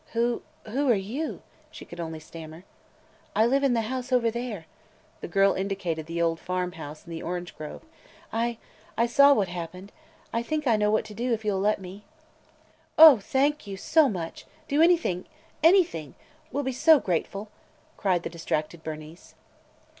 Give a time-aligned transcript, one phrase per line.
[0.13, 0.41] "Who–
[0.71, 2.63] who are you?" she could only stammer.
[3.35, 4.65] "I live in the house– over there."
[5.19, 7.83] The girl indicated the old farm house in the orange grove.
[8.33, 8.57] "I–
[8.97, 9.91] I saw what happened.
[10.33, 12.03] I think I know what to do– if you 'll let me?"
[12.97, 14.47] "Oh– thank you– so much!
[14.67, 15.25] Do anything–
[15.71, 16.15] anything!
[16.51, 17.49] We 'll be so grateful!"
[17.95, 19.35] cried the distracted Bernice.